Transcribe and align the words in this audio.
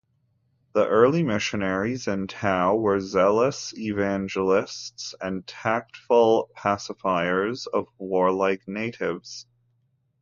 The 0.73 0.87
early 0.87 1.21
missionaries 1.21 2.07
in 2.07 2.25
Tuao 2.25 2.75
were 2.75 2.99
zealous 2.99 3.71
evangelists 3.77 5.13
and 5.21 5.45
tactful 5.45 6.49
pacifiers 6.57 7.67
of 7.71 7.85
warlike 7.99 8.67
natives. 8.67 9.45